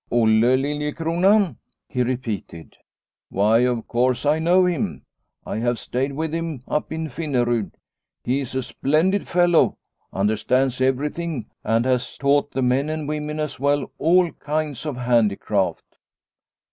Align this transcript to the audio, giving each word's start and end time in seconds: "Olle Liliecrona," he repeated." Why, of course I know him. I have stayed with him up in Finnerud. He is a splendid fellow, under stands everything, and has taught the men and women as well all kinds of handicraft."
"Olle 0.11 0.57
Liliecrona," 0.57 1.55
he 1.87 2.01
repeated." 2.01 2.75
Why, 3.29 3.59
of 3.59 3.87
course 3.87 4.25
I 4.25 4.39
know 4.39 4.65
him. 4.65 5.05
I 5.45 5.57
have 5.57 5.77
stayed 5.77 6.13
with 6.13 6.33
him 6.33 6.63
up 6.67 6.91
in 6.91 7.07
Finnerud. 7.07 7.73
He 8.23 8.39
is 8.39 8.55
a 8.55 8.63
splendid 8.63 9.27
fellow, 9.27 9.77
under 10.11 10.37
stands 10.37 10.81
everything, 10.81 11.51
and 11.63 11.85
has 11.85 12.17
taught 12.17 12.49
the 12.53 12.63
men 12.63 12.89
and 12.89 13.07
women 13.07 13.39
as 13.39 13.59
well 13.59 13.91
all 13.99 14.31
kinds 14.31 14.87
of 14.87 14.97
handicraft." 14.97 15.85